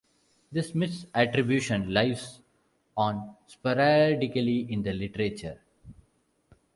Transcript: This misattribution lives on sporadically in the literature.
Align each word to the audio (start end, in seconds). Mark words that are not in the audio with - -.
This 0.51 0.71
misattribution 0.71 1.89
lives 1.93 2.41
on 2.97 3.35
sporadically 3.45 4.65
in 4.73 4.81
the 4.81 4.93
literature. 4.93 5.59